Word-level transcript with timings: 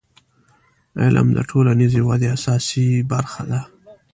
•علم 1.01 1.27
د 1.33 1.39
ټولنیزې 1.49 2.01
ودې 2.07 2.27
اساسي 2.37 2.87
برخه 3.11 3.43
ده. 3.51 3.61